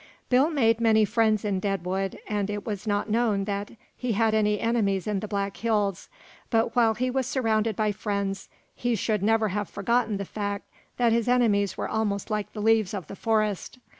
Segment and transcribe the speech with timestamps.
[0.29, 4.59] Bill made many friends in Deadwood, and it was not known that he had any
[4.59, 6.09] enemies in the Black Hills,
[6.49, 10.65] but while he was surrounded by friends, he should never have forgotten the fact
[10.97, 13.77] that his enemies were almost like the leaves of the forest.